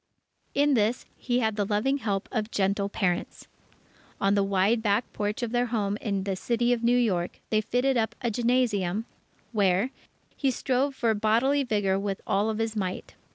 [0.55, 3.45] In this, he had the loving help of gentle parents.
[4.19, 7.61] On the wide back porch of their home in the City of New York, they
[7.61, 9.05] fitted up a gymnasium,
[9.51, 9.91] where
[10.35, 13.13] he strove for bodily vigour with all his might.